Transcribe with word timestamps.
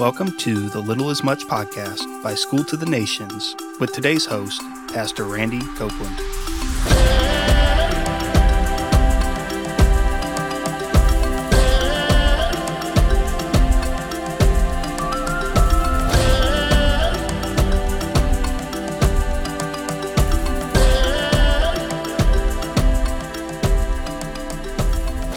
Welcome 0.00 0.34
to 0.38 0.70
the 0.70 0.80
Little 0.80 1.10
is 1.10 1.22
Much 1.22 1.44
podcast 1.44 2.22
by 2.22 2.34
School 2.34 2.64
to 2.64 2.76
the 2.78 2.86
Nations 2.86 3.54
with 3.80 3.92
today's 3.92 4.24
host, 4.24 4.62
Pastor 4.88 5.24
Randy 5.24 5.60
Copeland. 5.76 6.59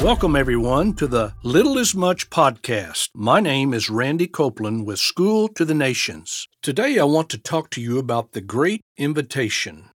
Welcome, 0.03 0.35
everyone, 0.35 0.95
to 0.95 1.07
the 1.07 1.33
Little 1.43 1.77
is 1.77 1.95
Much 1.95 2.29
podcast. 2.29 3.07
My 3.13 3.39
name 3.39 3.73
is 3.73 3.89
Randy 3.89 4.27
Copeland 4.27 4.85
with 4.85 4.99
School 4.99 5.47
to 5.47 5.63
the 5.63 5.73
Nations. 5.73 6.49
Today, 6.61 6.99
I 6.99 7.05
want 7.05 7.29
to 7.29 7.37
talk 7.37 7.69
to 7.69 7.81
you 7.81 7.99
about 7.99 8.33
the 8.33 8.41
Great 8.41 8.81
Invitation. 8.97 9.91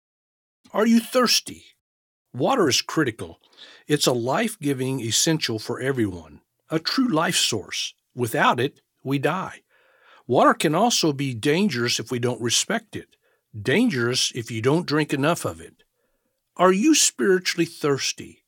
Are 0.73 0.87
you 0.87 1.01
thirsty? 1.01 1.65
Water 2.33 2.69
is 2.69 2.83
critical. 2.83 3.41
It's 3.89 4.07
a 4.07 4.13
life 4.13 4.57
giving 4.61 5.01
essential 5.01 5.59
for 5.59 5.81
everyone, 5.81 6.41
a 6.71 6.79
true 6.79 7.09
life 7.09 7.37
source. 7.37 7.93
Without 8.15 8.61
it, 8.61 8.81
we 9.03 9.19
die. 9.19 9.63
Water 10.29 10.55
can 10.55 10.77
also 10.77 11.13
be 11.13 11.35
dangerous 11.35 11.99
if 11.99 12.13
we 12.13 12.21
don't 12.21 12.41
respect 12.41 12.95
it, 12.95 13.17
dangerous 13.61 14.31
if 14.37 14.53
you 14.53 14.63
don't 14.63 14.87
drink 14.87 15.13
enough 15.13 15.45
of 15.45 15.61
it. 15.61 15.83
Are 16.57 16.73
you 16.73 16.95
spiritually 16.95 17.67
thirsty? 17.67 18.45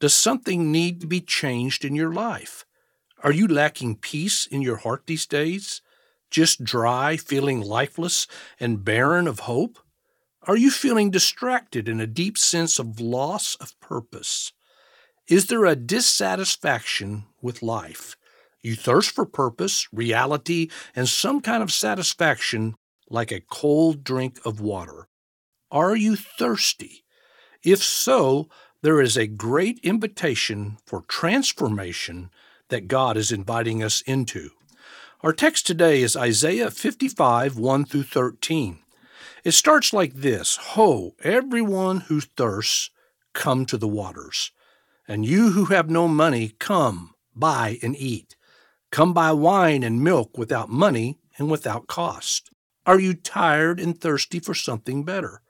Does 0.00 0.14
something 0.14 0.72
need 0.72 1.00
to 1.02 1.06
be 1.06 1.20
changed 1.20 1.84
in 1.84 1.94
your 1.94 2.12
life? 2.12 2.64
Are 3.22 3.32
you 3.32 3.46
lacking 3.46 3.96
peace 3.96 4.46
in 4.46 4.62
your 4.62 4.78
heart 4.78 5.02
these 5.06 5.26
days? 5.26 5.82
Just 6.30 6.64
dry, 6.64 7.18
feeling 7.18 7.60
lifeless 7.60 8.26
and 8.58 8.84
barren 8.84 9.28
of 9.28 9.40
hope? 9.40 9.78
Are 10.44 10.56
you 10.56 10.70
feeling 10.70 11.10
distracted 11.10 11.86
in 11.86 12.00
a 12.00 12.06
deep 12.06 12.38
sense 12.38 12.78
of 12.78 12.98
loss 12.98 13.56
of 13.56 13.78
purpose? 13.78 14.52
Is 15.28 15.46
there 15.48 15.66
a 15.66 15.76
dissatisfaction 15.76 17.26
with 17.42 17.62
life? 17.62 18.16
You 18.62 18.76
thirst 18.76 19.10
for 19.10 19.26
purpose, 19.26 19.86
reality, 19.92 20.70
and 20.96 21.08
some 21.08 21.42
kind 21.42 21.62
of 21.62 21.72
satisfaction 21.72 22.74
like 23.10 23.30
a 23.30 23.40
cold 23.40 24.02
drink 24.02 24.40
of 24.46 24.60
water. 24.60 25.08
Are 25.70 25.94
you 25.94 26.16
thirsty? 26.16 27.04
If 27.62 27.82
so, 27.82 28.48
there 28.82 29.00
is 29.00 29.16
a 29.16 29.26
great 29.26 29.78
invitation 29.82 30.78
for 30.86 31.02
transformation 31.02 32.30
that 32.68 32.88
God 32.88 33.16
is 33.16 33.30
inviting 33.30 33.82
us 33.82 34.00
into. 34.02 34.50
Our 35.22 35.34
text 35.34 35.66
today 35.66 36.00
is 36.00 36.16
Isaiah 36.16 36.70
55, 36.70 37.58
1 37.58 37.84
through 37.84 38.04
13. 38.04 38.78
It 39.44 39.52
starts 39.52 39.92
like 39.92 40.14
this 40.14 40.56
Ho, 40.56 41.14
everyone 41.22 42.00
who 42.00 42.20
thirsts, 42.20 42.90
come 43.34 43.66
to 43.66 43.76
the 43.76 43.88
waters. 43.88 44.50
And 45.06 45.26
you 45.26 45.50
who 45.50 45.66
have 45.66 45.90
no 45.90 46.08
money, 46.08 46.54
come, 46.58 47.14
buy 47.34 47.78
and 47.82 47.96
eat. 47.96 48.36
Come 48.90 49.12
buy 49.12 49.32
wine 49.32 49.82
and 49.82 50.02
milk 50.02 50.38
without 50.38 50.68
money 50.68 51.18
and 51.36 51.50
without 51.50 51.86
cost. 51.86 52.50
Are 52.86 52.98
you 52.98 53.14
tired 53.14 53.78
and 53.78 54.00
thirsty 54.00 54.40
for 54.40 54.54
something 54.54 55.04
better? 55.04 55.42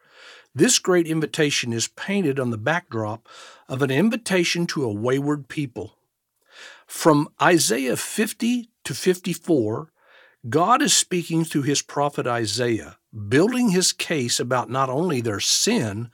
This 0.55 0.81
great 0.81 1.07
invitation 1.07 1.73
is 1.73 1.87
painted 1.87 2.41
on 2.41 2.51
the 2.51 2.59
backdrop 2.59 3.29
of 3.69 3.83
an 3.83 3.91
invitation 3.91 4.67
to 4.69 4.85
a 4.85 4.93
wayward 4.93 5.49
people. 5.49 5.97
From 6.87 7.29
Isaiah 7.41 7.97
50 7.97 8.69
to 8.85 8.95
54, 8.95 9.93
God 10.49 10.83
is 10.83 10.97
speaking 10.97 11.45
through 11.45 11.63
his 11.63 11.83
prophet 11.83 12.27
Isaiah, 12.27 12.99
building 13.29 13.71
his 13.71 13.93
case 13.93 14.41
about 14.41 14.69
not 14.69 14.91
only 14.91 15.21
their 15.21 15.39
sin, 15.39 16.11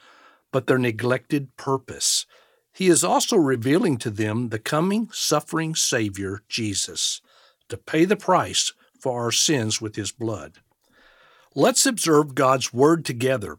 but 0.52 0.66
their 0.66 0.78
neglected 0.78 1.56
purpose. 1.56 2.26
He 2.72 2.88
is 2.88 3.02
also 3.02 3.36
revealing 3.36 3.96
to 3.98 4.10
them 4.10 4.50
the 4.50 4.58
coming 4.58 5.08
suffering 5.12 5.74
Savior, 5.74 6.42
Jesus, 6.46 7.22
to 7.70 7.78
pay 7.78 8.04
the 8.04 8.16
price 8.16 8.74
for 9.00 9.22
our 9.22 9.32
sins 9.32 9.80
with 9.80 9.96
his 9.96 10.12
blood. 10.12 10.58
Let's 11.54 11.86
observe 11.86 12.34
God's 12.34 12.74
word 12.74 13.06
together 13.06 13.56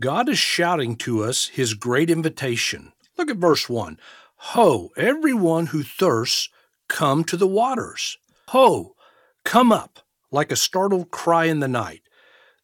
God 0.00 0.28
is 0.28 0.38
shouting 0.38 0.96
to 0.96 1.22
us 1.22 1.46
his 1.46 1.74
great 1.74 2.10
invitation. 2.10 2.92
Look 3.16 3.30
at 3.30 3.36
verse 3.36 3.68
1. 3.68 3.98
Ho, 4.36 4.90
everyone 4.96 5.66
who 5.66 5.82
thirsts, 5.82 6.48
come 6.88 7.24
to 7.24 7.36
the 7.36 7.46
waters. 7.46 8.18
Ho, 8.48 8.96
come 9.44 9.70
up, 9.70 10.00
like 10.30 10.50
a 10.50 10.56
startled 10.56 11.10
cry 11.10 11.44
in 11.44 11.60
the 11.60 11.68
night. 11.68 12.02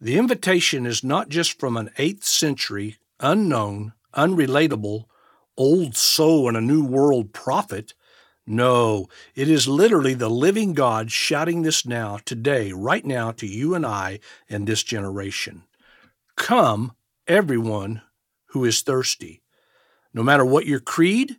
The 0.01 0.19
invitation 0.19 0.87
is 0.87 1.05
not 1.05 1.29
just 1.29 1.59
from 1.59 1.77
an 1.77 1.91
8th 1.99 2.25
century, 2.25 2.97
unknown, 3.21 3.93
unrelatable, 4.15 5.05
old 5.57 5.97
soul 5.97 6.49
in 6.49 6.57
a 6.57 6.61
new 6.61 6.85
world 6.85 7.33
prophet. 7.33 7.95
No, 8.47 9.09
it 9.37 9.49
is 9.49 9.69
literally 9.69 10.15
the 10.15 10.31
living 10.31 10.73
God 10.73 11.13
shouting 11.13 11.63
this 11.63 11.87
now, 11.87 12.19
today, 12.25 12.73
right 12.73 13.05
now, 13.05 13.31
to 13.33 13.47
you 13.47 13.75
and 13.75 13.87
I 13.87 14.19
and 14.49 14.67
this 14.67 14.83
generation. 14.83 15.63
Come, 16.35 16.93
everyone 17.31 18.03
who 18.47 18.65
is 18.65 18.83
thirsty, 18.83 19.41
no 20.13 20.21
matter 20.21 20.45
what 20.45 20.67
your 20.67 20.81
creed, 20.81 21.37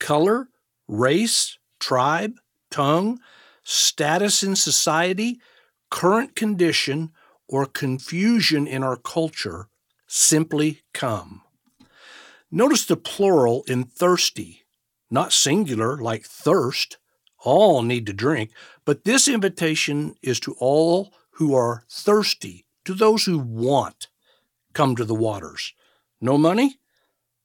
color, 0.00 0.48
race, 0.88 1.58
tribe, 1.78 2.32
tongue, 2.70 3.20
status 3.62 4.42
in 4.42 4.56
society, 4.56 5.38
current 5.90 6.34
condition, 6.34 7.10
or 7.46 7.66
confusion 7.66 8.66
in 8.66 8.82
our 8.82 8.96
culture, 8.96 9.68
simply 10.06 10.80
come. 10.94 11.42
Notice 12.50 12.86
the 12.86 12.96
plural 12.96 13.64
in 13.68 13.84
thirsty, 13.84 14.62
not 15.10 15.30
singular 15.30 15.98
like 15.98 16.24
thirst. 16.24 16.96
All 17.44 17.82
need 17.82 18.06
to 18.06 18.14
drink, 18.14 18.50
but 18.86 19.04
this 19.04 19.28
invitation 19.28 20.14
is 20.22 20.40
to 20.40 20.54
all 20.58 21.12
who 21.32 21.54
are 21.54 21.84
thirsty, 21.90 22.64
to 22.86 22.94
those 22.94 23.26
who 23.26 23.38
want 23.38 24.08
come 24.74 24.96
to 24.96 25.04
the 25.04 25.14
waters. 25.14 25.72
No 26.20 26.36
money? 26.36 26.78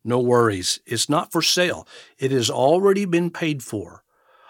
No 0.04 0.20
worries. 0.20 0.80
It's 0.86 1.10
not 1.10 1.32
for 1.32 1.42
sale. 1.42 1.88
It 2.18 2.32
has 2.32 2.50
already 2.50 3.06
been 3.06 3.30
paid 3.30 3.64
for. 3.64 4.04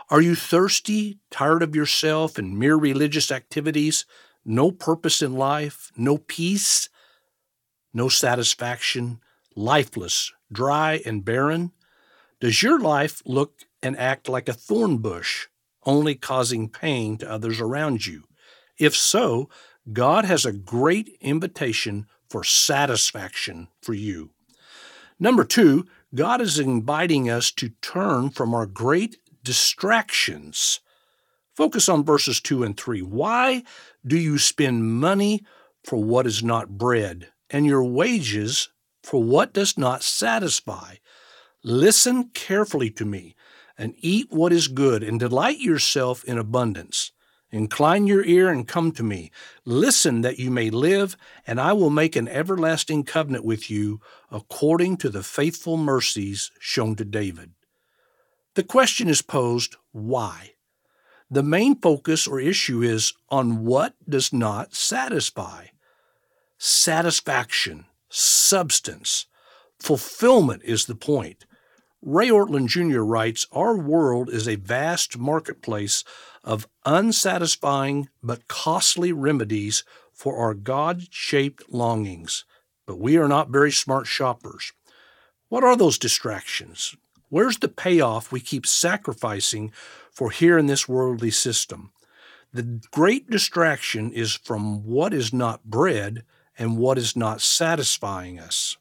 Are 0.09 0.21
you 0.21 0.35
thirsty, 0.35 1.19
tired 1.29 1.61
of 1.61 1.75
yourself 1.75 2.37
and 2.37 2.57
mere 2.57 2.75
religious 2.75 3.31
activities? 3.31 4.05
No 4.43 4.71
purpose 4.71 5.21
in 5.21 5.33
life? 5.33 5.91
No 5.95 6.17
peace? 6.17 6.89
No 7.93 8.09
satisfaction? 8.09 9.19
Lifeless, 9.55 10.31
dry, 10.51 11.01
and 11.05 11.25
barren? 11.25 11.71
Does 12.39 12.63
your 12.63 12.79
life 12.79 13.21
look 13.25 13.65
and 13.83 13.97
act 13.97 14.29
like 14.29 14.47
a 14.47 14.53
thorn 14.53 14.99
bush, 14.99 15.47
only 15.85 16.15
causing 16.15 16.69
pain 16.69 17.17
to 17.17 17.29
others 17.29 17.59
around 17.59 18.05
you? 18.05 18.23
If 18.77 18.95
so, 18.95 19.49
God 19.91 20.25
has 20.25 20.45
a 20.45 20.53
great 20.53 21.17
invitation 21.19 22.07
for 22.29 22.43
satisfaction 22.43 23.67
for 23.81 23.93
you. 23.93 24.29
Number 25.19 25.43
two, 25.43 25.85
God 26.15 26.41
is 26.41 26.59
inviting 26.59 27.29
us 27.29 27.51
to 27.51 27.69
turn 27.81 28.29
from 28.29 28.53
our 28.53 28.65
great 28.65 29.17
distractions. 29.43 30.79
Focus 31.55 31.89
on 31.89 32.05
verses 32.05 32.39
2 32.39 32.63
and 32.63 32.77
3. 32.77 33.01
Why 33.01 33.63
do 34.05 34.17
you 34.17 34.37
spend 34.37 34.99
money 34.99 35.43
for 35.83 36.01
what 36.01 36.25
is 36.25 36.43
not 36.43 36.77
bread, 36.77 37.29
and 37.49 37.65
your 37.65 37.83
wages 37.83 38.69
for 39.03 39.21
what 39.21 39.53
does 39.53 39.77
not 39.77 40.03
satisfy? 40.03 40.95
Listen 41.63 42.29
carefully 42.29 42.89
to 42.91 43.05
me, 43.05 43.35
and 43.77 43.93
eat 43.97 44.27
what 44.29 44.53
is 44.53 44.67
good, 44.67 45.03
and 45.03 45.19
delight 45.19 45.59
yourself 45.59 46.23
in 46.23 46.37
abundance. 46.37 47.11
Incline 47.51 48.05
your 48.05 48.23
ear 48.25 48.49
and 48.49 48.67
come 48.67 48.91
to 48.91 49.03
me. 49.03 49.31
Listen 49.65 50.21
that 50.21 50.37
you 50.37 50.51
may 50.51 50.69
live, 50.69 51.17
and 51.47 51.59
I 51.59 51.73
will 51.73 51.89
make 51.89 52.15
an 52.15 52.27
everlasting 52.27 53.03
covenant 53.03 53.43
with 53.43 53.71
you 53.71 54.01
according 54.31 54.97
to 54.97 55.09
the 55.09 55.23
faithful 55.23 55.75
mercies 55.75 56.51
shown 56.59 56.95
to 56.97 57.05
David. 57.05 57.53
The 58.53 58.63
question 58.63 59.07
is 59.09 59.21
posed 59.21 59.75
why? 59.91 60.51
The 61.31 61.43
main 61.43 61.75
focus 61.75 62.27
or 62.27 62.39
issue 62.39 62.81
is 62.81 63.13
on 63.29 63.65
what 63.65 63.93
does 64.07 64.33
not 64.33 64.75
satisfy. 64.75 65.67
Satisfaction, 66.57 67.85
substance, 68.09 69.25
fulfillment 69.79 70.61
is 70.63 70.85
the 70.85 70.95
point. 70.95 71.45
Ray 72.01 72.29
Ortlund 72.29 72.67
Jr. 72.67 73.01
writes 73.01 73.45
Our 73.51 73.77
world 73.77 74.29
is 74.29 74.47
a 74.47 74.55
vast 74.55 75.17
marketplace 75.17 76.05
of 76.45 76.67
unsatisfying 76.85 78.07
but 78.23 78.47
costly 78.47 79.11
remedies 79.11 79.83
for 80.13 80.37
our 80.37 80.53
God 80.53 81.07
shaped 81.09 81.71
longings. 81.71 82.45
But 82.85 82.99
we 82.99 83.17
are 83.17 83.27
not 83.27 83.49
very 83.49 83.71
smart 83.71 84.07
shoppers. 84.07 84.71
What 85.49 85.63
are 85.63 85.75
those 85.75 85.97
distractions? 85.97 86.95
Where's 87.27 87.57
the 87.57 87.67
payoff 87.67 88.31
we 88.31 88.39
keep 88.39 88.65
sacrificing 88.65 89.71
for 90.09 90.31
here 90.31 90.57
in 90.57 90.67
this 90.67 90.87
worldly 90.87 91.31
system? 91.31 91.91
The 92.53 92.81
great 92.91 93.29
distraction 93.29 94.11
is 94.11 94.33
from 94.33 94.85
what 94.85 95.13
is 95.13 95.33
not 95.33 95.65
bread 95.65 96.23
and 96.57 96.77
what 96.77 96.97
is 96.97 97.15
not 97.15 97.41
satisfying 97.41 98.39
us. 98.39 98.77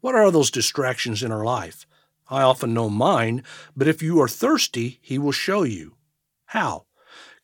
What 0.00 0.14
are 0.14 0.30
those 0.30 0.50
distractions 0.50 1.22
in 1.22 1.32
our 1.32 1.44
life? 1.44 1.84
I 2.28 2.42
often 2.42 2.72
know 2.72 2.88
mine, 2.88 3.42
but 3.76 3.88
if 3.88 4.02
you 4.02 4.20
are 4.20 4.28
thirsty, 4.28 4.98
he 5.02 5.18
will 5.18 5.32
show 5.32 5.62
you. 5.62 5.96
How? 6.46 6.86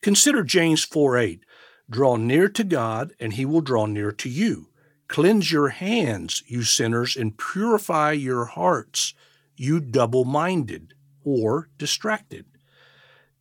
Consider 0.01 0.43
James 0.43 0.85
4 0.85 1.19
8. 1.19 1.45
Draw 1.91 2.17
near 2.17 2.49
to 2.49 2.65
God, 2.65 3.13
and 3.21 3.35
he 3.35 3.45
will 3.45 3.61
draw 3.61 3.87
near 3.87 4.13
to 4.13 4.29
you. 4.29 4.69
Cleanse 5.09 5.51
your 5.51 5.71
hands, 5.71 6.43
you 6.47 6.63
sinners, 6.63 7.17
and 7.17 7.37
purify 7.37 8.13
your 8.13 8.45
hearts, 8.45 9.13
you 9.57 9.81
double 9.81 10.25
minded 10.25 10.95
or 11.25 11.69
distracted. 11.77 12.47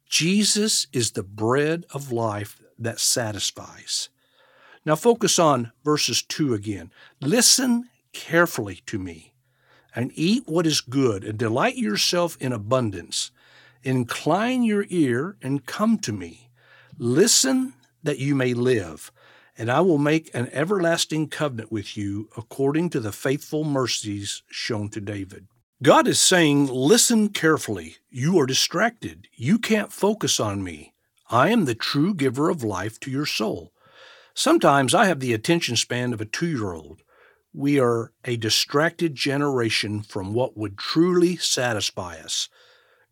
Jesus 0.07 0.87
is 0.91 1.11
the 1.11 1.23
bread 1.23 1.85
of 1.93 2.11
life 2.11 2.59
that 2.79 2.99
satisfies. 2.99 4.09
Now 4.83 4.95
focus 4.95 5.37
on 5.37 5.71
verses 5.83 6.23
2 6.23 6.55
again. 6.55 6.91
Listen 7.21 7.89
carefully 8.11 8.81
to 8.87 8.97
me 8.97 9.28
and 9.95 10.11
eat 10.15 10.43
what 10.47 10.67
is 10.67 10.81
good 10.81 11.23
and 11.23 11.37
delight 11.37 11.77
yourself 11.77 12.37
in 12.39 12.53
abundance. 12.53 13.31
Incline 13.83 14.63
your 14.63 14.85
ear 14.89 15.37
and 15.41 15.65
come 15.65 15.97
to 15.99 16.11
me. 16.11 16.49
Listen 16.97 17.73
that 18.03 18.19
you 18.19 18.35
may 18.35 18.53
live 18.53 19.11
and 19.59 19.69
I 19.69 19.81
will 19.81 19.97
make 19.97 20.33
an 20.33 20.49
everlasting 20.53 21.27
covenant 21.27 21.69
with 21.69 21.97
you 21.97 22.29
according 22.37 22.91
to 22.91 23.01
the 23.01 23.11
faithful 23.11 23.65
mercies 23.65 24.41
shown 24.49 24.87
to 24.91 25.01
David. 25.01 25.47
God 25.83 26.07
is 26.07 26.19
saying, 26.21 26.67
Listen 26.67 27.27
carefully. 27.27 27.97
You 28.09 28.39
are 28.39 28.45
distracted. 28.45 29.27
You 29.35 29.59
can't 29.59 29.91
focus 29.91 30.39
on 30.39 30.63
me. 30.63 30.93
I 31.29 31.49
am 31.49 31.65
the 31.65 31.75
true 31.75 32.13
giver 32.13 32.49
of 32.49 32.63
life 32.63 33.01
to 33.01 33.11
your 33.11 33.25
soul. 33.25 33.73
Sometimes 34.33 34.95
I 34.95 35.05
have 35.05 35.19
the 35.19 35.33
attention 35.33 35.75
span 35.75 36.13
of 36.13 36.21
a 36.21 36.25
two 36.25 36.47
year 36.47 36.71
old. 36.71 37.01
We 37.53 37.79
are 37.79 38.11
a 38.25 38.37
distracted 38.37 39.15
generation 39.15 40.01
from 40.01 40.33
what 40.33 40.55
would 40.55 40.77
truly 40.77 41.35
satisfy 41.37 42.17
us. 42.17 42.47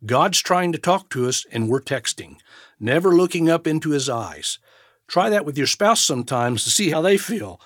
God's 0.05 0.41
trying 0.41 0.71
to 0.73 0.77
talk 0.77 1.09
to 1.09 1.27
us, 1.27 1.45
and 1.51 1.67
we're 1.67 1.81
texting, 1.81 2.37
never 2.79 3.15
looking 3.15 3.49
up 3.49 3.65
into 3.65 3.89
his 3.89 4.07
eyes. 4.07 4.59
Try 5.07 5.29
that 5.29 5.45
with 5.45 5.57
your 5.57 5.65
spouse 5.65 6.01
sometimes 6.01 6.63
to 6.63 6.69
see 6.69 6.91
how 6.91 7.01
they 7.01 7.17
feel. 7.17 7.59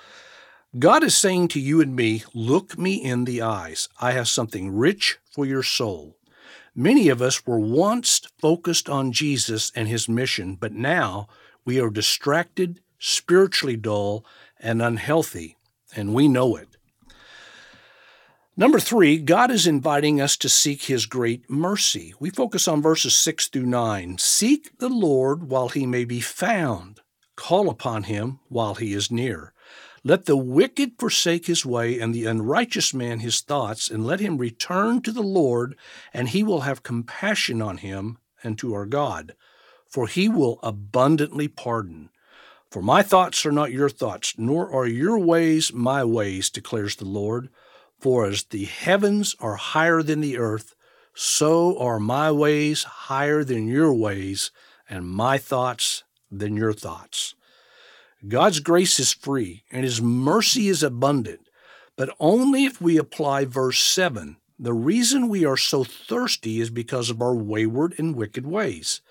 God 0.80 1.04
is 1.04 1.18
saying 1.18 1.50
to 1.50 1.60
you 1.60 1.82
and 1.82 1.94
me, 1.94 2.24
Look 2.34 2.78
me 2.78 2.94
in 2.94 3.26
the 3.26 3.42
eyes. 3.42 3.90
I 4.00 4.14
have 4.14 4.30
something 4.30 4.74
rich 4.74 5.18
for 5.30 5.46
your 5.46 5.64
soul. 5.64 6.16
Many 6.74 7.10
of 7.10 7.22
us 7.22 7.46
were 7.46 7.60
once 7.60 8.22
focused 8.40 8.88
on 8.88 9.12
Jesus 9.12 9.74
and 9.76 9.90
his 9.90 10.08
mission, 10.08 10.56
but 10.56 10.72
now 10.72 11.28
we 11.66 11.82
are 11.82 11.90
distracted, 11.90 12.80
spiritually 12.98 13.76
dull, 13.76 14.24
and 14.58 14.82
unhealthy, 14.82 15.58
and 15.96 16.14
we 16.14 16.28
know 16.28 16.56
it. 16.56 16.70
Number 18.58 18.80
three, 18.80 19.18
God 19.18 19.50
is 19.50 19.66
inviting 19.66 20.20
us 20.20 20.38
to 20.38 20.50
seek 20.50 20.84
His 20.84 21.06
great 21.06 21.50
mercy. 21.50 22.14
We 22.20 22.30
focus 22.30 22.68
on 22.68 22.82
verses 22.82 23.16
6 23.16 23.48
through 23.48 23.66
9. 23.66 24.18
Seek 24.18 24.78
the 24.78 24.90
Lord 24.90 25.50
while 25.50 25.70
He 25.70 25.86
may 25.86 26.06
be 26.06 26.22
found. 26.22 27.02
Call 27.42 27.70
upon 27.70 28.04
him 28.04 28.40
while 28.50 28.76
he 28.76 28.94
is 28.94 29.10
near. 29.10 29.54
Let 30.04 30.26
the 30.26 30.38
wicked 30.38 30.94
forsake 31.00 31.48
his 31.48 31.66
way, 31.66 32.00
and 32.00 32.14
the 32.14 32.26
unrighteous 32.26 32.94
man 32.94 33.20
his 33.20 33.42
thoughts, 33.42 33.90
and 33.90 34.06
let 34.06 34.20
him 34.20 34.38
return 34.38 35.02
to 35.02 35.12
the 35.12 35.24
Lord, 35.24 35.76
and 36.14 36.30
he 36.30 36.44
will 36.44 36.62
have 36.62 36.84
compassion 36.84 37.60
on 37.60 37.78
him 37.78 38.20
and 38.44 38.60
to 38.60 38.76
our 38.76 38.86
God, 38.86 39.36
for 39.88 40.06
he 40.06 40.30
will 40.30 40.60
abundantly 40.62 41.48
pardon. 41.48 42.12
For 42.72 42.82
my 42.82 43.04
thoughts 43.04 43.46
are 43.46 43.52
not 43.52 43.74
your 43.74 43.90
thoughts, 43.90 44.36
nor 44.38 44.72
are 44.72 44.88
your 44.88 45.20
ways 45.20 45.74
my 45.74 46.06
ways, 46.06 46.50
declares 46.50 46.96
the 46.96 47.06
Lord. 47.06 47.50
For 48.00 48.26
as 48.26 48.44
the 48.44 48.64
heavens 48.64 49.36
are 49.42 49.58
higher 49.58 50.02
than 50.02 50.22
the 50.22 50.38
earth, 50.38 50.74
so 51.14 51.78
are 51.78 52.00
my 52.00 52.32
ways 52.32 52.84
higher 52.84 53.44
than 53.44 53.68
your 53.68 53.94
ways, 53.94 54.52
and 54.90 55.06
my 55.06 55.38
thoughts 55.38 56.04
than 56.32 56.56
your 56.56 56.72
thoughts. 56.72 57.36
God's 58.26 58.62
grace 58.62 59.00
is 59.00 59.12
free 59.12 59.64
and 59.70 59.84
His 59.84 60.02
mercy 60.02 60.70
is 60.70 60.82
abundant, 60.82 61.50
but 61.98 62.16
only 62.22 62.64
if 62.64 62.80
we 62.80 62.98
apply 62.98 63.44
verse 63.44 63.82
7. 63.82 64.38
The 64.58 64.74
reason 64.74 65.28
we 65.28 65.44
are 65.44 65.58
so 65.58 65.84
thirsty 65.84 66.62
is 66.62 66.70
because 66.70 67.10
of 67.10 67.22
our 67.22 67.36
wayward 67.36 67.96
and 67.98 68.16
wicked 68.16 68.46
ways. 68.46 69.02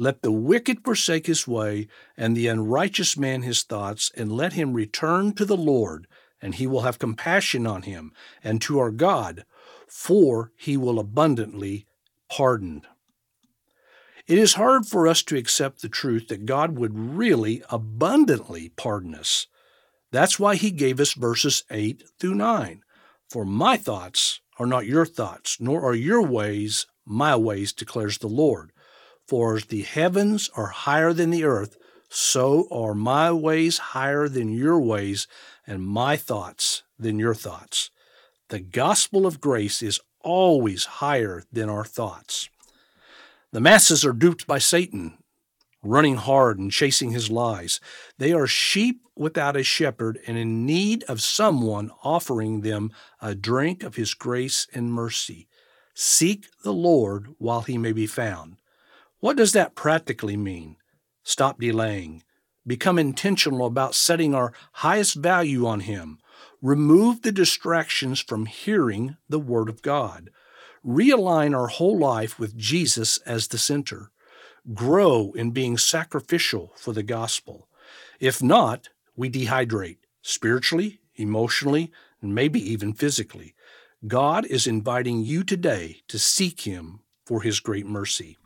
Let 0.00 0.22
the 0.22 0.30
wicked 0.30 0.84
forsake 0.84 1.26
his 1.26 1.48
way, 1.48 1.88
and 2.16 2.36
the 2.36 2.46
unrighteous 2.46 3.16
man 3.16 3.42
his 3.42 3.64
thoughts, 3.64 4.12
and 4.16 4.32
let 4.32 4.52
him 4.52 4.72
return 4.72 5.32
to 5.34 5.44
the 5.44 5.56
Lord, 5.56 6.06
and 6.40 6.54
he 6.54 6.68
will 6.68 6.82
have 6.82 7.00
compassion 7.00 7.66
on 7.66 7.82
him, 7.82 8.12
and 8.42 8.62
to 8.62 8.78
our 8.78 8.92
God, 8.92 9.44
for 9.88 10.52
he 10.56 10.76
will 10.76 11.00
abundantly 11.00 11.84
pardon. 12.30 12.82
It 14.28 14.38
is 14.38 14.54
hard 14.54 14.86
for 14.86 15.08
us 15.08 15.22
to 15.24 15.36
accept 15.36 15.82
the 15.82 15.88
truth 15.88 16.28
that 16.28 16.46
God 16.46 16.78
would 16.78 16.96
really 16.96 17.64
abundantly 17.68 18.68
pardon 18.68 19.16
us. 19.16 19.48
That's 20.12 20.38
why 20.38 20.54
he 20.54 20.70
gave 20.70 21.00
us 21.00 21.14
verses 21.14 21.64
8 21.70 22.04
through 22.20 22.36
9. 22.36 22.82
For 23.28 23.44
my 23.44 23.76
thoughts 23.76 24.40
are 24.58 24.66
not 24.66 24.86
your 24.86 25.06
thoughts, 25.06 25.60
nor 25.60 25.82
are 25.82 25.94
your 25.94 26.22
ways 26.22 26.86
my 27.08 27.34
ways, 27.34 27.72
declares 27.72 28.18
the 28.18 28.28
Lord. 28.28 28.70
For 29.28 29.56
as 29.56 29.66
the 29.66 29.82
heavens 29.82 30.48
are 30.56 30.68
higher 30.68 31.12
than 31.12 31.28
the 31.28 31.44
earth, 31.44 31.76
so 32.08 32.66
are 32.70 32.94
my 32.94 33.30
ways 33.30 33.76
higher 33.76 34.26
than 34.26 34.50
your 34.50 34.80
ways, 34.80 35.26
and 35.66 35.86
my 35.86 36.16
thoughts 36.16 36.82
than 36.98 37.18
your 37.18 37.34
thoughts. 37.34 37.90
The 38.48 38.58
gospel 38.58 39.26
of 39.26 39.42
grace 39.42 39.82
is 39.82 40.00
always 40.22 40.84
higher 40.86 41.42
than 41.52 41.68
our 41.68 41.84
thoughts. 41.84 42.48
The 43.52 43.60
masses 43.60 44.02
are 44.02 44.14
duped 44.14 44.46
by 44.46 44.58
Satan, 44.58 45.18
running 45.82 46.16
hard 46.16 46.58
and 46.58 46.72
chasing 46.72 47.10
his 47.10 47.30
lies. 47.30 47.80
They 48.16 48.32
are 48.32 48.46
sheep 48.46 49.02
without 49.14 49.56
a 49.56 49.62
shepherd 49.62 50.18
and 50.26 50.38
in 50.38 50.64
need 50.64 51.02
of 51.04 51.20
someone 51.20 51.90
offering 52.02 52.62
them 52.62 52.92
a 53.20 53.34
drink 53.34 53.82
of 53.82 53.96
his 53.96 54.14
grace 54.14 54.66
and 54.72 54.90
mercy. 54.90 55.48
Seek 55.92 56.46
the 56.62 56.72
Lord 56.72 57.34
while 57.36 57.62
he 57.62 57.76
may 57.76 57.92
be 57.92 58.06
found. 58.06 58.56
What 59.20 59.36
does 59.36 59.52
that 59.52 59.74
practically 59.74 60.36
mean? 60.36 60.76
Stop 61.22 61.60
delaying. 61.60 62.22
Become 62.66 62.98
intentional 62.98 63.66
about 63.66 63.94
setting 63.94 64.34
our 64.34 64.52
highest 64.72 65.14
value 65.14 65.66
on 65.66 65.80
him. 65.80 66.18
Remove 66.60 67.22
the 67.22 67.32
distractions 67.32 68.20
from 68.20 68.46
hearing 68.46 69.16
the 69.28 69.38
Word 69.38 69.68
of 69.68 69.82
God 69.82 70.30
realign 70.88 71.56
our 71.56 71.68
whole 71.68 71.98
life 71.98 72.38
with 72.38 72.56
Jesus 72.56 73.18
as 73.18 73.48
the 73.48 73.58
center, 73.58 74.10
grow 74.74 75.32
in 75.32 75.50
being 75.50 75.76
sacrificial 75.76 76.72
for 76.76 76.92
the 76.92 77.02
gospel. 77.02 77.68
If 78.20 78.42
not, 78.42 78.88
we 79.16 79.30
dehydrate 79.30 79.98
spiritually, 80.22 81.00
emotionally, 81.16 81.92
and 82.20 82.34
maybe 82.34 82.60
even 82.60 82.92
physically. 82.92 83.54
God 84.06 84.46
is 84.46 84.66
inviting 84.66 85.24
you 85.24 85.42
today 85.42 85.98
to 86.08 86.18
seek 86.18 86.62
Him 86.62 87.00
for 87.24 87.42
His 87.42 87.60
great 87.60 87.86
mercy. 87.86 88.36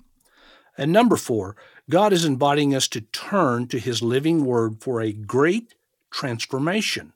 And 0.76 0.92
number 0.92 1.16
four, 1.16 1.56
God 1.90 2.12
is 2.12 2.24
inviting 2.24 2.74
us 2.74 2.88
to 2.88 3.00
turn 3.00 3.66
to 3.68 3.78
His 3.78 4.02
living 4.02 4.44
Word 4.44 4.80
for 4.80 5.00
a 5.00 5.12
great 5.12 5.74
transformation. 6.10 7.12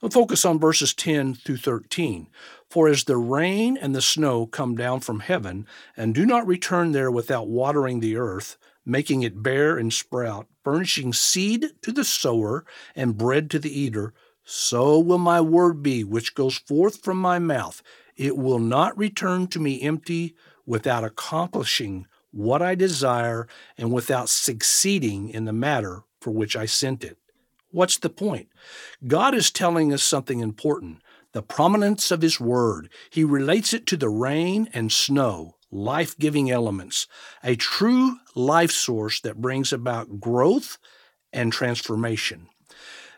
We'll 0.00 0.10
focus 0.10 0.44
on 0.44 0.58
verses 0.58 0.92
10 0.92 1.34
through 1.34 1.56
13. 1.58 2.28
For 2.68 2.88
as 2.88 3.04
the 3.04 3.16
rain 3.16 3.78
and 3.78 3.94
the 3.94 4.02
snow 4.02 4.46
come 4.46 4.76
down 4.76 5.00
from 5.00 5.20
heaven, 5.20 5.66
and 5.96 6.14
do 6.14 6.26
not 6.26 6.46
return 6.46 6.92
there 6.92 7.10
without 7.10 7.48
watering 7.48 8.00
the 8.00 8.16
earth, 8.16 8.58
making 8.84 9.22
it 9.22 9.42
bear 9.42 9.78
and 9.78 9.92
sprout, 9.92 10.46
furnishing 10.62 11.12
seed 11.12 11.70
to 11.80 11.92
the 11.92 12.04
sower 12.04 12.66
and 12.94 13.16
bread 13.16 13.50
to 13.50 13.58
the 13.58 13.80
eater, 13.80 14.12
so 14.44 14.98
will 14.98 15.18
my 15.18 15.40
word 15.40 15.82
be 15.82 16.04
which 16.04 16.34
goes 16.34 16.58
forth 16.58 17.02
from 17.02 17.16
my 17.16 17.38
mouth. 17.38 17.82
It 18.16 18.36
will 18.36 18.58
not 18.58 18.98
return 18.98 19.46
to 19.48 19.58
me 19.58 19.80
empty 19.80 20.34
without 20.66 21.04
accomplishing 21.04 22.06
what 22.34 22.62
I 22.62 22.74
desire 22.74 23.46
and 23.78 23.92
without 23.92 24.28
succeeding 24.28 25.28
in 25.28 25.44
the 25.44 25.52
matter 25.52 26.02
for 26.20 26.30
which 26.30 26.56
I 26.56 26.66
sent 26.66 27.04
it. 27.04 27.18
What's 27.70 27.98
the 27.98 28.10
point? 28.10 28.48
God 29.06 29.34
is 29.34 29.50
telling 29.50 29.92
us 29.92 30.02
something 30.02 30.40
important 30.40 31.00
the 31.32 31.42
prominence 31.42 32.12
of 32.12 32.22
His 32.22 32.38
Word. 32.38 32.88
He 33.10 33.24
relates 33.24 33.74
it 33.74 33.86
to 33.86 33.96
the 33.96 34.08
rain 34.08 34.68
and 34.72 34.92
snow, 34.92 35.56
life 35.70 36.16
giving 36.16 36.48
elements, 36.50 37.08
a 37.42 37.56
true 37.56 38.18
life 38.36 38.70
source 38.70 39.20
that 39.20 39.40
brings 39.40 39.72
about 39.72 40.20
growth 40.20 40.78
and 41.32 41.52
transformation. 41.52 42.46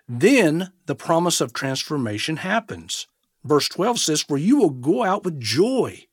Then 0.09 0.73
the 0.87 0.95
promise 0.95 1.43
of 1.43 1.53
transformation 1.53 2.39
happens. 2.39 3.07
Verse 3.45 3.69
12 3.69 3.99
says, 3.99 4.23
For 4.23 4.39
you 4.39 4.57
will 4.57 4.71
go 4.71 5.05
out 5.05 5.25
with 5.25 5.39
joy, 5.39 6.06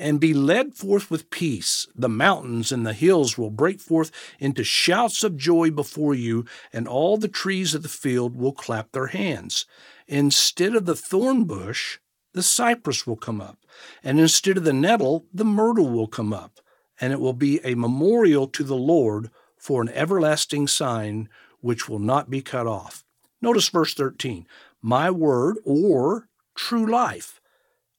and 0.00 0.18
be 0.18 0.32
led 0.32 0.74
forth 0.74 1.10
with 1.10 1.30
peace. 1.30 1.86
The 1.94 2.08
mountains 2.08 2.72
and 2.72 2.86
the 2.86 2.94
hills 2.94 3.36
will 3.36 3.50
break 3.50 3.80
forth 3.80 4.10
into 4.38 4.64
shouts 4.64 5.22
of 5.22 5.36
joy 5.36 5.70
before 5.70 6.14
you, 6.14 6.46
and 6.72 6.88
all 6.88 7.16
the 7.16 7.28
trees 7.28 7.74
of 7.74 7.82
the 7.82 7.88
field 7.88 8.34
will 8.34 8.52
clap 8.52 8.92
their 8.92 9.08
hands. 9.08 9.66
Instead 10.08 10.74
of 10.74 10.86
the 10.86 10.96
thorn 10.96 11.44
bush, 11.44 11.98
the 12.32 12.42
cypress 12.42 13.06
will 13.06 13.16
come 13.16 13.40
up, 13.40 13.58
and 14.02 14.18
instead 14.18 14.56
of 14.56 14.64
the 14.64 14.72
nettle, 14.72 15.26
the 15.32 15.44
myrtle 15.44 15.88
will 15.88 16.06
come 16.06 16.32
up, 16.32 16.60
and 17.00 17.12
it 17.12 17.20
will 17.20 17.32
be 17.32 17.60
a 17.64 17.74
memorial 17.74 18.46
to 18.46 18.64
the 18.64 18.76
Lord 18.76 19.30
for 19.58 19.82
an 19.82 19.90
everlasting 19.90 20.66
sign 20.66 21.28
which 21.60 21.88
will 21.88 21.98
not 21.98 22.30
be 22.30 22.40
cut 22.40 22.66
off. 22.66 23.04
Notice 23.42 23.68
verse 23.68 23.94
13 23.94 24.46
My 24.80 25.10
word, 25.10 25.58
or 25.64 26.28
true 26.54 26.86
life, 26.86 27.40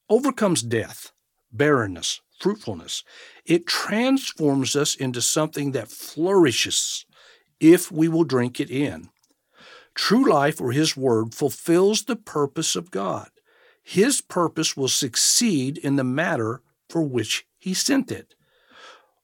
overcomes 0.09 0.61
death, 0.61 1.11
barrenness, 1.51 2.21
fruitfulness. 2.39 3.03
It 3.45 3.67
transforms 3.67 4.75
us 4.75 4.95
into 4.95 5.21
something 5.21 5.71
that 5.71 5.91
flourishes 5.91 7.05
if 7.59 7.91
we 7.91 8.07
will 8.07 8.23
drink 8.23 8.59
it 8.59 8.71
in. 8.71 9.09
True 9.93 10.29
life, 10.29 10.61
or 10.61 10.71
His 10.71 10.95
Word, 10.95 11.33
fulfills 11.35 12.03
the 12.03 12.15
purpose 12.15 12.75
of 12.75 12.91
God. 12.91 13.29
His 13.83 14.21
purpose 14.21 14.77
will 14.77 14.87
succeed 14.87 15.77
in 15.77 15.95
the 15.95 16.03
matter 16.03 16.61
for 16.89 17.01
which 17.01 17.45
He 17.57 17.73
sent 17.73 18.11
it. 18.11 18.35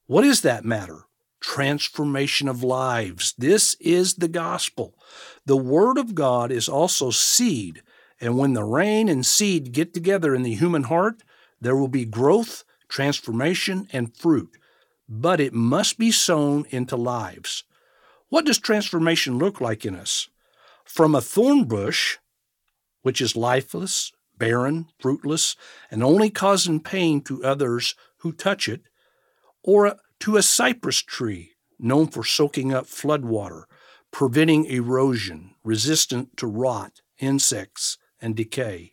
What 0.05 0.23
is 0.23 0.41
that 0.41 0.65
matter? 0.65 1.05
Transformation 1.39 2.47
of 2.47 2.63
lives. 2.63 3.33
This 3.37 3.75
is 3.79 4.15
the 4.15 4.27
gospel. 4.27 4.95
The 5.45 5.57
Word 5.57 5.97
of 5.97 6.15
God 6.15 6.51
is 6.51 6.67
also 6.67 7.11
seed, 7.11 7.81
and 8.19 8.37
when 8.37 8.53
the 8.53 8.63
rain 8.63 9.07
and 9.07 9.25
seed 9.25 9.71
get 9.71 9.93
together 9.93 10.35
in 10.35 10.43
the 10.43 10.55
human 10.55 10.83
heart, 10.83 11.23
there 11.59 11.75
will 11.75 11.87
be 11.87 12.05
growth, 12.05 12.63
transformation, 12.87 13.87
and 13.91 14.15
fruit. 14.15 14.57
But 15.09 15.39
it 15.39 15.53
must 15.53 15.97
be 15.97 16.11
sown 16.11 16.65
into 16.69 16.95
lives. 16.95 17.63
What 18.29 18.45
does 18.45 18.59
transformation 18.59 19.37
look 19.37 19.61
like 19.61 19.85
in 19.85 19.95
us? 19.95 20.29
From 20.83 21.15
a 21.15 21.21
thorn 21.21 21.63
bush, 21.65 22.17
which 23.01 23.21
is 23.21 23.35
lifeless, 23.35 24.11
barren, 24.37 24.87
fruitless, 24.99 25.55
and 25.89 26.03
only 26.03 26.29
causing 26.29 26.79
pain 26.79 27.21
to 27.21 27.43
others 27.43 27.95
who 28.17 28.31
touch 28.31 28.67
it, 28.67 28.81
or 29.63 29.97
to 30.19 30.37
a 30.37 30.41
cypress 30.41 31.01
tree 31.01 31.53
known 31.79 32.07
for 32.07 32.23
soaking 32.23 32.73
up 32.73 32.85
floodwater, 32.85 33.63
preventing 34.11 34.65
erosion, 34.65 35.55
resistant 35.63 36.35
to 36.37 36.47
rot, 36.47 37.01
insects, 37.19 37.97
and 38.21 38.35
decay. 38.35 38.91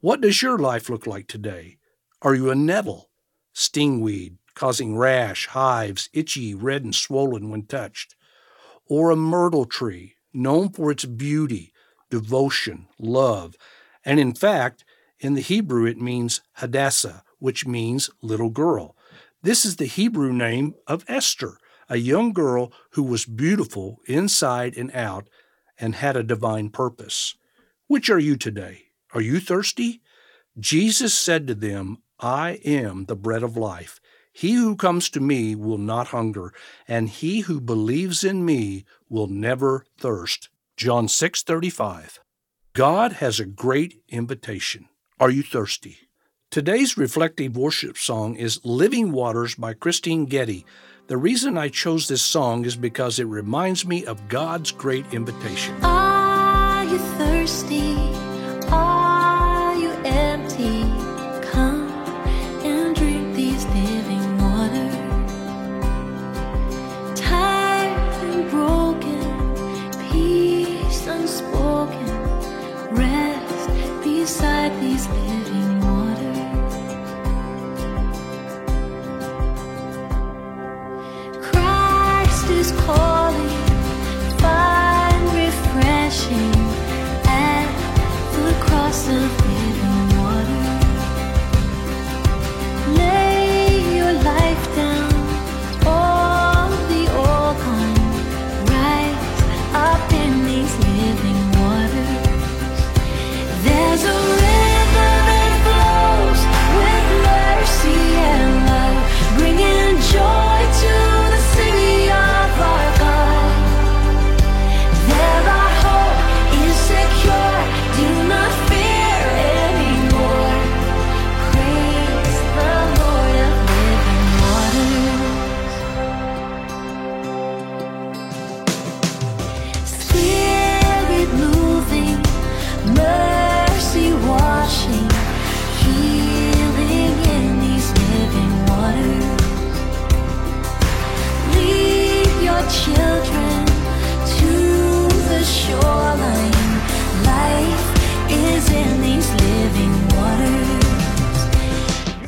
What 0.00 0.20
does 0.20 0.42
your 0.42 0.58
life 0.58 0.88
look 0.88 1.08
like 1.08 1.26
today? 1.26 1.78
Are 2.22 2.32
you 2.32 2.52
a 2.52 2.54
nettle, 2.54 3.10
stingweed, 3.52 4.38
causing 4.54 4.96
rash, 4.96 5.46
hives, 5.46 6.08
itchy, 6.12 6.54
red, 6.54 6.84
and 6.84 6.94
swollen 6.94 7.50
when 7.50 7.64
touched? 7.64 8.14
Or 8.86 9.10
a 9.10 9.16
myrtle 9.16 9.64
tree, 9.64 10.14
known 10.32 10.68
for 10.68 10.92
its 10.92 11.04
beauty, 11.04 11.72
devotion, 12.10 12.86
love, 13.00 13.56
and 14.04 14.20
in 14.20 14.34
fact, 14.34 14.84
in 15.18 15.34
the 15.34 15.40
Hebrew 15.40 15.84
it 15.86 16.00
means 16.00 16.42
Hadassah, 16.52 17.24
which 17.40 17.66
means 17.66 18.08
little 18.22 18.50
girl. 18.50 18.96
This 19.42 19.64
is 19.64 19.76
the 19.76 19.86
Hebrew 19.86 20.32
name 20.32 20.76
of 20.86 21.04
Esther, 21.08 21.58
a 21.88 21.96
young 21.96 22.32
girl 22.32 22.72
who 22.90 23.02
was 23.02 23.26
beautiful 23.26 23.98
inside 24.06 24.76
and 24.76 24.92
out 24.94 25.28
and 25.76 25.96
had 25.96 26.16
a 26.16 26.22
divine 26.22 26.70
purpose. 26.70 27.34
Which 27.88 28.08
are 28.08 28.20
you 28.20 28.36
today? 28.36 28.87
Are 29.14 29.20
you 29.20 29.40
thirsty? 29.40 30.02
Jesus 30.58 31.14
said 31.14 31.46
to 31.46 31.54
them, 31.54 31.98
I 32.20 32.60
am 32.64 33.04
the 33.04 33.16
bread 33.16 33.42
of 33.42 33.56
life. 33.56 34.00
He 34.32 34.54
who 34.54 34.76
comes 34.76 35.08
to 35.10 35.20
me 35.20 35.54
will 35.54 35.78
not 35.78 36.08
hunger, 36.08 36.52
and 36.86 37.08
he 37.08 37.40
who 37.40 37.60
believes 37.60 38.22
in 38.22 38.44
me 38.44 38.84
will 39.08 39.26
never 39.26 39.84
thirst. 39.98 40.48
John 40.76 41.08
6:35. 41.08 42.20
God 42.72 43.14
has 43.14 43.40
a 43.40 43.46
great 43.46 44.00
invitation. 44.08 44.88
Are 45.18 45.30
you 45.30 45.42
thirsty? 45.42 45.96
Today's 46.50 46.96
reflective 46.96 47.56
worship 47.56 47.98
song 47.98 48.36
is 48.36 48.64
Living 48.64 49.10
Waters 49.10 49.56
by 49.56 49.74
Kristyn 49.74 50.26
Getty. 50.26 50.64
The 51.08 51.16
reason 51.16 51.58
I 51.58 51.68
chose 51.68 52.06
this 52.06 52.22
song 52.22 52.64
is 52.64 52.76
because 52.76 53.18
it 53.18 53.26
reminds 53.26 53.84
me 53.84 54.04
of 54.04 54.28
God's 54.28 54.70
great 54.70 55.12
invitation. 55.12 55.74
Are 55.82 56.84
you 56.84 56.98
thirsty? 57.18 58.27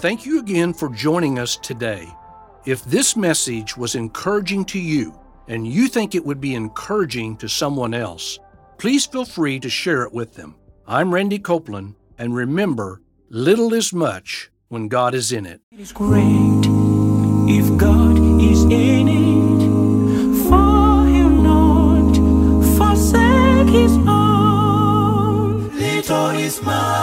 Thank 0.00 0.24
you 0.24 0.38
again 0.38 0.72
for 0.72 0.88
joining 0.88 1.38
us 1.38 1.58
today. 1.58 2.08
If 2.64 2.82
this 2.84 3.16
message 3.16 3.76
was 3.76 3.94
encouraging 3.94 4.64
to 4.66 4.80
you 4.80 5.14
and 5.46 5.68
you 5.68 5.88
think 5.88 6.14
it 6.14 6.24
would 6.24 6.40
be 6.40 6.54
encouraging 6.54 7.36
to 7.36 7.50
someone 7.50 7.92
else, 7.92 8.38
please 8.78 9.04
feel 9.04 9.26
free 9.26 9.60
to 9.60 9.68
share 9.68 10.04
it 10.04 10.14
with 10.14 10.36
them. 10.36 10.54
I'm 10.86 11.12
Randy 11.12 11.38
Copeland, 11.38 11.96
and 12.16 12.34
remember, 12.34 13.02
little 13.28 13.74
is 13.74 13.92
much 13.92 14.50
when 14.68 14.88
God 14.88 15.14
is 15.14 15.32
in 15.32 15.44
it. 15.44 15.60
It 15.70 15.80
is 15.80 15.92
great 15.92 16.64
if 17.46 17.76
God 17.76 18.16
is 18.40 18.64
in 18.64 19.06
it. 19.06 20.48
For 20.48 21.06
He'll 21.08 21.28
not 21.28 22.16
forsake 22.78 23.68
His 23.68 23.92
own. 24.08 25.68
Little 25.76 26.30
is 26.30 26.62
much 26.62 26.90
when 26.90 26.99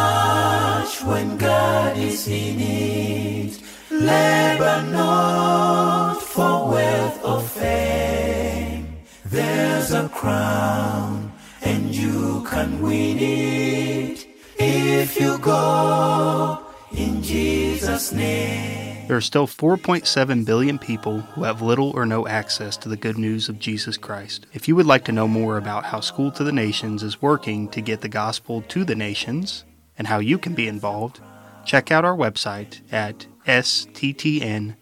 In 2.26 2.60
it. 2.60 3.62
Labor 3.92 4.84
not 4.92 6.20
for 6.20 6.68
wealth 6.70 7.24
or 7.24 7.42
fame. 7.42 8.98
There's 9.24 9.92
a 9.92 10.10
crown, 10.10 11.32
and 11.62 11.94
you 11.94 12.44
can 12.50 12.82
win 12.82 13.20
it 13.20 14.28
if 14.58 15.20
you 15.20 15.38
go 15.38 16.66
in 16.92 17.22
Jesus' 17.22 18.12
name. 18.12 19.08
There 19.08 19.16
are 19.16 19.22
still 19.22 19.48
4.7 19.48 20.44
billion 20.44 20.80
people 20.80 21.20
who 21.20 21.44
have 21.44 21.62
little 21.62 21.92
or 21.92 22.06
no 22.06 22.28
access 22.28 22.76
to 22.78 22.90
the 22.90 22.98
good 22.98 23.18
news 23.18 23.48
of 23.48 23.60
Jesus 23.60 23.96
Christ. 23.96 24.48
If 24.54 24.68
you 24.68 24.76
would 24.76 24.88
like 24.88 25.06
to 25.06 25.14
know 25.14 25.28
more 25.28 25.58
about 25.58 25.86
how 25.86 26.02
School 26.02 26.32
to 26.32 26.44
the 26.44 26.52
Nations 26.52 27.04
is 27.04 27.22
working 27.22 27.70
to 27.70 27.80
get 27.80 28.02
the 28.02 28.10
gospel 28.10 28.64
to 28.64 28.84
the 28.84 28.96
nations 28.96 29.64
and 29.98 30.08
how 30.08 30.20
you 30.20 30.38
can 30.38 30.56
be 30.56 30.68
involved, 30.68 31.22
check 31.68 31.92
out 31.92 32.06
our 32.06 32.16
website 32.16 32.82
at 32.92 33.28
sttn.org. 33.46 34.78